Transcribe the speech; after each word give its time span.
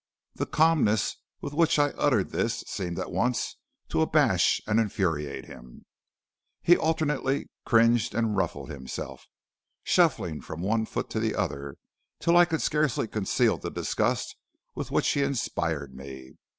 "The 0.33 0.47
calmness 0.47 1.17
with 1.41 1.53
which 1.53 1.77
I 1.77 1.89
uttered 1.91 2.31
this 2.31 2.63
seemed 2.65 2.97
at 2.97 3.11
once 3.11 3.57
to 3.89 4.01
abash 4.01 4.59
and 4.65 4.79
infuriate 4.79 5.45
him. 5.45 5.85
"He 6.63 6.75
alternately 6.75 7.51
cringed 7.67 8.15
and 8.15 8.35
ruffled 8.35 8.71
himself, 8.71 9.27
shuffling 9.83 10.41
from 10.41 10.61
one 10.63 10.87
foot 10.87 11.11
to 11.11 11.19
the 11.19 11.35
other 11.35 11.77
till 12.19 12.35
I 12.35 12.45
could 12.45 12.63
scarcely 12.63 13.07
conceal 13.07 13.59
the 13.59 13.69
disgust 13.69 14.35
with 14.73 14.89
which 14.89 15.07
he 15.09 15.21
inspired 15.21 15.93
me. 15.93 16.33